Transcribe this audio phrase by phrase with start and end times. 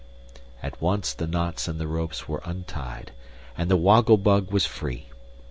[0.63, 3.11] At once the knots in the ropes were untied,
[3.55, 5.05] and the Woggle Bug was free.